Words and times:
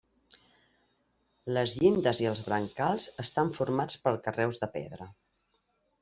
Les 1.57 1.75
llindes 1.81 2.21
i 2.23 2.27
els 2.29 2.41
brancals 2.47 3.05
estan 3.25 3.51
formats 3.59 3.99
per 4.07 4.15
carreus 4.29 4.59
de 4.63 4.71
pedra. 4.79 5.07